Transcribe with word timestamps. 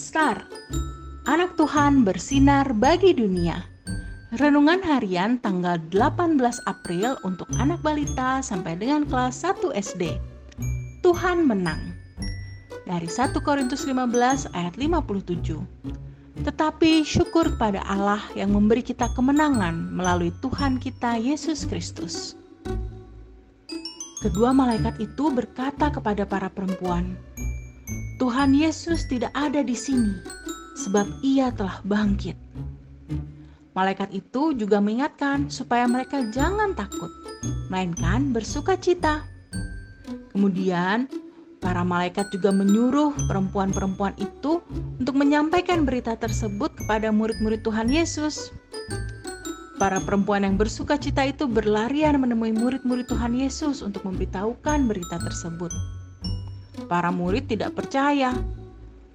Star. 0.00 0.48
Anak 1.28 1.60
Tuhan 1.60 2.08
bersinar 2.08 2.72
bagi 2.72 3.12
dunia. 3.12 3.68
Renungan 4.40 4.80
harian 4.80 5.36
tanggal 5.44 5.76
18 5.92 6.40
April 6.64 7.20
untuk 7.20 7.44
anak 7.60 7.84
balita 7.84 8.40
sampai 8.40 8.80
dengan 8.80 9.04
kelas 9.04 9.44
1 9.44 9.76
SD. 9.76 10.16
Tuhan 11.04 11.44
menang. 11.44 11.92
Dari 12.88 13.04
1 13.04 13.36
Korintus 13.44 13.84
15 13.84 14.48
ayat 14.56 14.72
57. 14.80 15.68
Tetapi 16.48 17.04
syukur 17.04 17.52
kepada 17.60 17.84
Allah 17.84 18.24
yang 18.32 18.56
memberi 18.56 18.80
kita 18.80 19.12
kemenangan 19.12 19.92
melalui 19.92 20.32
Tuhan 20.40 20.80
kita 20.80 21.20
Yesus 21.20 21.68
Kristus. 21.68 22.40
Kedua 24.24 24.56
malaikat 24.56 24.96
itu 24.96 25.28
berkata 25.28 25.92
kepada 25.92 26.24
para 26.24 26.48
perempuan, 26.48 27.20
"Tuhan 28.20 28.52
Yesus 28.52 29.08
tidak 29.08 29.32
ada 29.32 29.64
di 29.64 29.72
sini, 29.72 30.20
sebab 30.76 31.08
Ia 31.24 31.48
telah 31.56 31.80
bangkit." 31.88 32.36
Malaikat 33.72 34.12
itu 34.12 34.52
juga 34.52 34.76
mengingatkan 34.76 35.48
supaya 35.48 35.88
mereka 35.88 36.28
jangan 36.28 36.76
takut, 36.76 37.08
melainkan 37.72 38.28
bersuka 38.34 38.76
cita. 38.76 39.24
Kemudian, 40.36 41.08
para 41.64 41.80
malaikat 41.80 42.28
juga 42.34 42.50
menyuruh 42.52 43.16
perempuan-perempuan 43.30 44.12
itu 44.20 44.60
untuk 45.00 45.14
menyampaikan 45.16 45.88
berita 45.88 46.12
tersebut 46.18 46.76
kepada 46.76 47.08
murid-murid 47.14 47.64
Tuhan 47.64 47.88
Yesus. 47.88 48.50
Para 49.80 49.96
perempuan 49.96 50.44
yang 50.44 50.60
bersuka 50.60 51.00
cita 51.00 51.24
itu 51.24 51.48
berlarian 51.48 52.20
menemui 52.20 52.52
murid-murid 52.52 53.08
Tuhan 53.08 53.32
Yesus 53.32 53.80
untuk 53.80 54.04
memberitahukan 54.04 54.84
berita 54.84 55.16
tersebut. 55.24 55.72
Para 56.86 57.10
murid 57.10 57.50
tidak 57.50 57.74
percaya. 57.74 58.34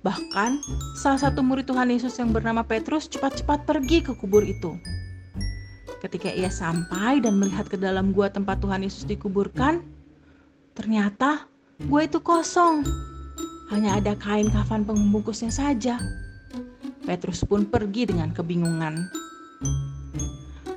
Bahkan, 0.00 0.50
salah 0.96 1.20
satu 1.20 1.44
murid 1.44 1.68
Tuhan 1.68 1.92
Yesus 1.92 2.16
yang 2.16 2.32
bernama 2.32 2.64
Petrus 2.64 3.04
cepat-cepat 3.10 3.68
pergi 3.68 4.00
ke 4.00 4.16
kubur 4.16 4.40
itu. 4.40 4.80
Ketika 6.00 6.32
ia 6.32 6.48
sampai 6.48 7.20
dan 7.20 7.36
melihat 7.36 7.68
ke 7.68 7.76
dalam 7.76 8.16
gua 8.16 8.32
tempat 8.32 8.64
Tuhan 8.64 8.80
Yesus 8.80 9.04
dikuburkan, 9.04 9.84
ternyata 10.72 11.44
gua 11.84 12.08
itu 12.08 12.16
kosong. 12.16 12.80
Hanya 13.68 14.00
ada 14.00 14.16
kain 14.16 14.48
kafan 14.48 14.88
pembungkusnya 14.88 15.52
saja. 15.52 16.00
Petrus 17.04 17.44
pun 17.44 17.68
pergi 17.68 18.08
dengan 18.08 18.32
kebingungan. 18.32 18.96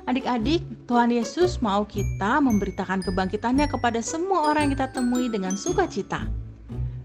Adik-adik, 0.04 0.60
Tuhan 0.84 1.16
Yesus 1.16 1.64
mau 1.64 1.88
kita 1.88 2.36
memberitakan 2.44 3.00
kebangkitannya 3.00 3.72
kepada 3.72 4.04
semua 4.04 4.52
orang 4.52 4.68
yang 4.68 4.72
kita 4.76 4.92
temui 4.92 5.32
dengan 5.32 5.56
sukacita. 5.56 6.28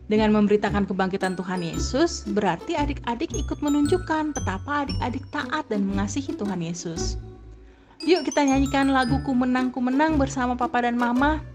Dengan 0.09 0.33
memberitakan 0.33 0.89
kebangkitan 0.89 1.37
Tuhan 1.37 1.61
Yesus, 1.61 2.25
berarti 2.33 2.73
adik-adik 2.73 3.29
ikut 3.29 3.61
menunjukkan 3.61 4.33
betapa 4.33 4.83
adik-adik 4.83 5.21
taat 5.29 5.69
dan 5.69 5.85
mengasihi 5.85 6.33
Tuhan 6.33 6.65
Yesus. 6.65 7.21
Yuk 8.01 8.25
kita 8.25 8.41
nyanyikan 8.41 8.89
lagu 8.89 9.21
Ku 9.21 9.37
Menang, 9.37 9.69
Ku 9.69 9.77
Menang 9.85 10.17
bersama 10.17 10.57
Papa 10.57 10.81
dan 10.81 10.97
Mama. 10.97 11.45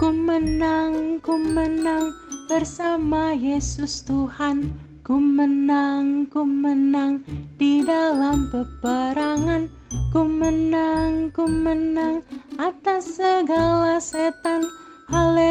Ku 0.00 0.10
menang, 0.10 1.20
ku 1.22 1.38
menang 1.38 2.10
bersama 2.50 3.30
Yesus 3.36 4.02
Tuhan. 4.02 4.74
Ku 5.06 5.20
menang, 5.20 6.26
ku 6.26 6.42
menang 6.42 7.22
di 7.58 7.82
dalam 7.82 8.48
peperangan 8.48 9.70
Ku 10.14 10.22
menang, 10.22 11.34
ku 11.34 11.50
menang 11.50 12.22
atas 12.62 13.18
segala 13.18 13.98
setan 13.98 14.62
Haleluya, 15.10 15.49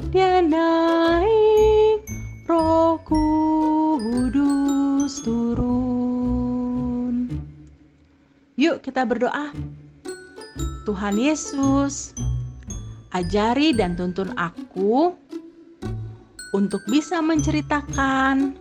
dia 0.09 0.41
naik. 0.41 2.01
Roh 2.49 2.99
Kudus 3.07 4.41
turun. 5.23 6.41
Yuk 8.57 8.81
kita 8.83 9.05
berdoa. 9.05 9.53
Tuhan 10.89 11.21
Yesus 11.21 12.17
Ajari 13.11 13.75
dan 13.75 13.99
tuntun 13.99 14.31
aku 14.39 15.15
Untuk 16.55 16.83
bisa 16.87 17.19
menceritakan 17.19 18.55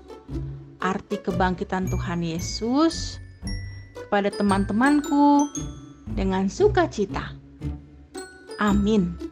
Arti 0.81 1.17
kebangkitan 1.21 1.85
Tuhan 1.87 2.25
Yesus 2.25 3.21
Kepada 3.93 4.33
teman-temanku 4.33 5.45
Dengan 6.17 6.49
sukacita. 6.49 7.37
Amin 8.57 9.28